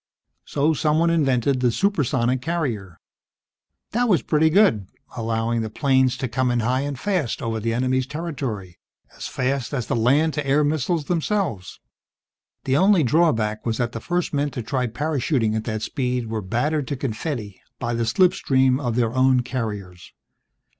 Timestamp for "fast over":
6.99-7.59